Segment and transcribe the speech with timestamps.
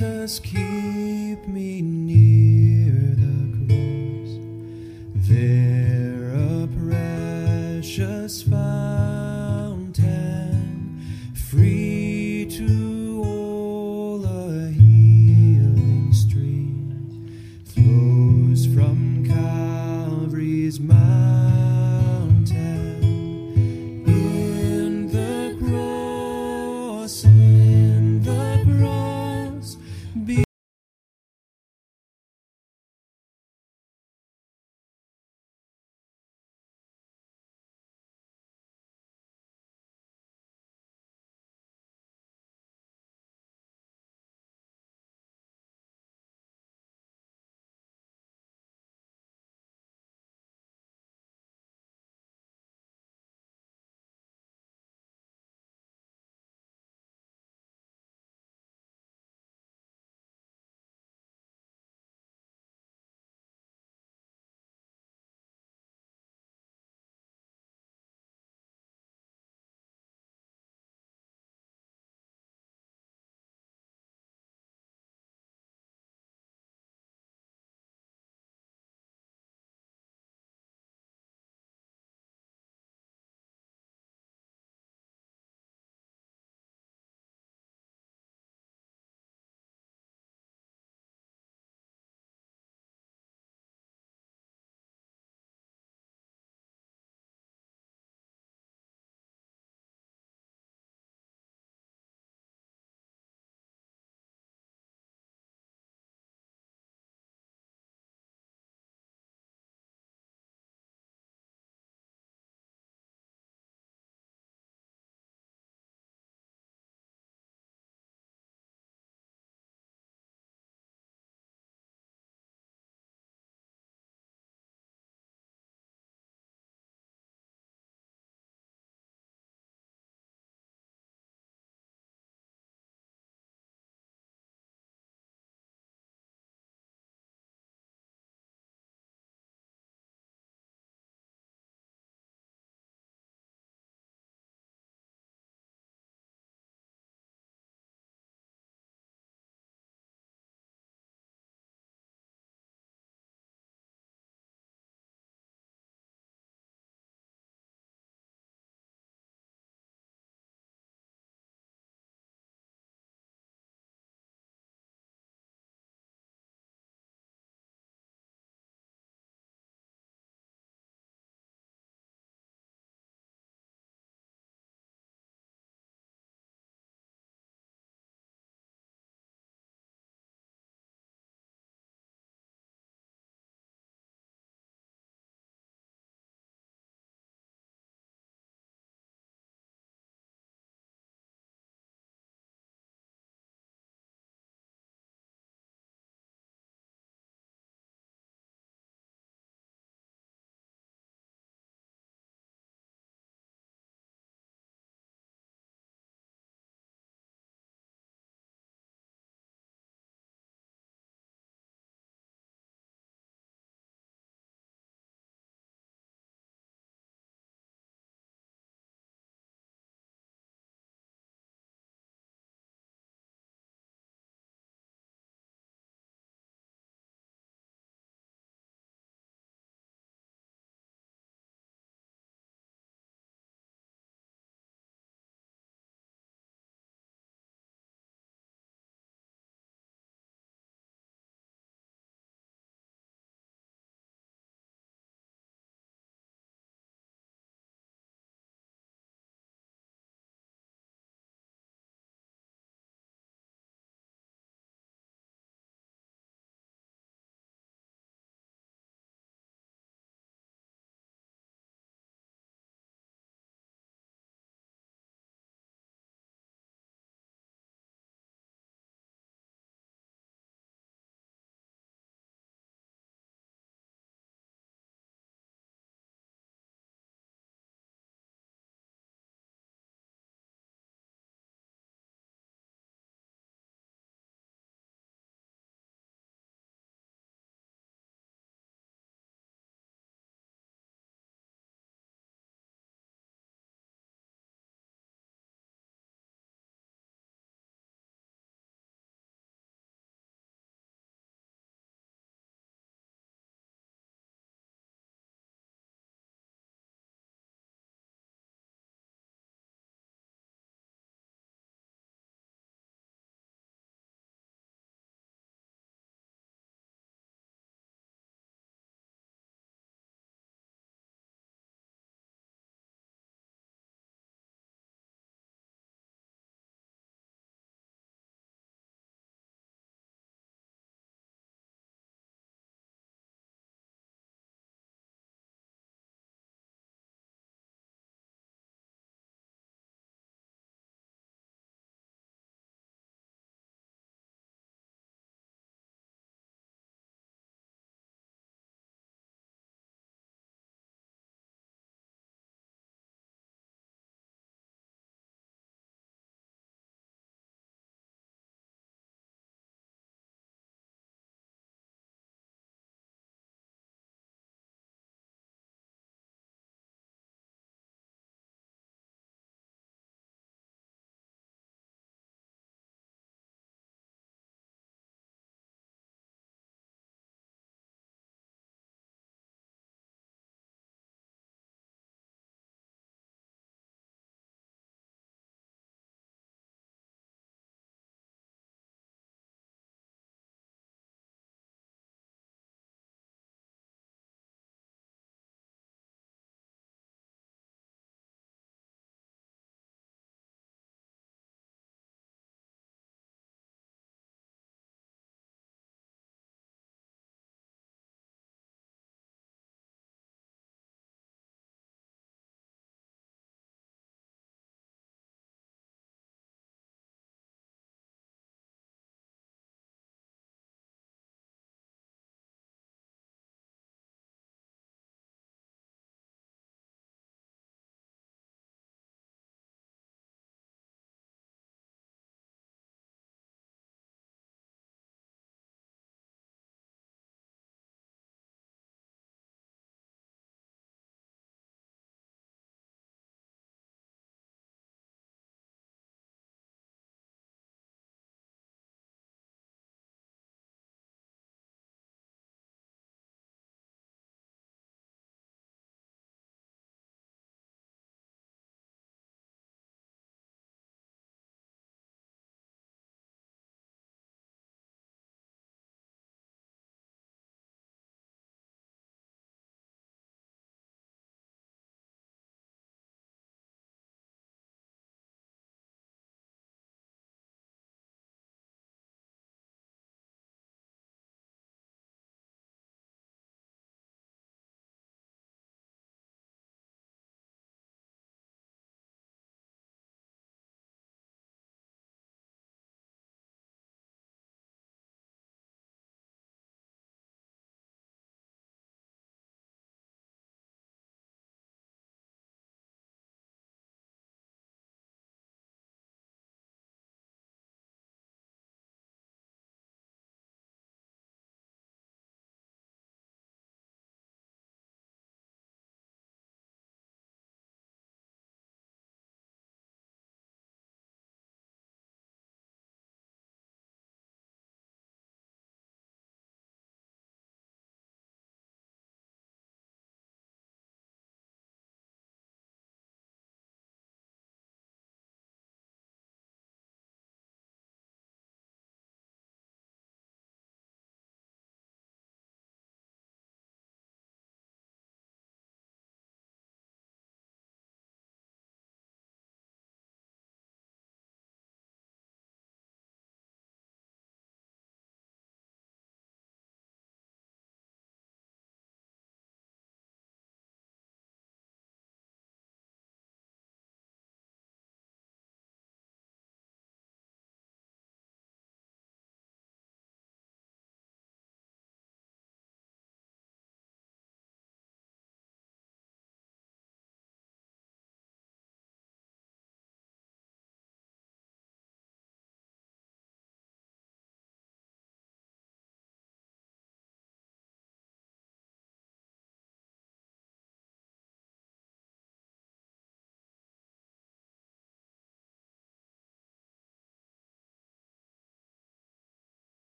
[0.00, 0.79] Jesus, keep